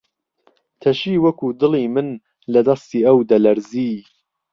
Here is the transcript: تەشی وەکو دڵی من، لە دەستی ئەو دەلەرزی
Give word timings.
تەشی 0.81 1.15
وەکو 1.25 1.47
دڵی 1.61 1.85
من، 1.93 2.07
لە 2.53 2.61
دەستی 2.67 3.05
ئەو 3.07 3.17
دەلەرزی 3.31 3.93